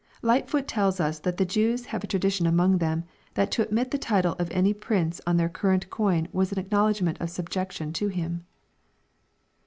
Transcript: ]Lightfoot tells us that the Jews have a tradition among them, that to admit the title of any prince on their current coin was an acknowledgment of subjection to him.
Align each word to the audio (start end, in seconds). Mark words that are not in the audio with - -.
]Lightfoot 0.23 0.67
tells 0.67 0.99
us 0.99 1.19
that 1.19 1.37
the 1.37 1.45
Jews 1.45 1.85
have 1.93 2.03
a 2.03 2.07
tradition 2.07 2.47
among 2.47 2.79
them, 2.79 3.03
that 3.35 3.51
to 3.51 3.61
admit 3.61 3.91
the 3.91 3.99
title 3.99 4.33
of 4.39 4.49
any 4.49 4.73
prince 4.73 5.21
on 5.27 5.37
their 5.37 5.47
current 5.47 5.91
coin 5.91 6.27
was 6.33 6.51
an 6.51 6.57
acknowledgment 6.57 7.21
of 7.21 7.29
subjection 7.29 7.93
to 7.93 8.07
him. 8.07 8.43